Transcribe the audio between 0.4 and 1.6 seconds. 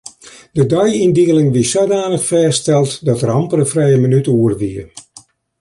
De deiyndieling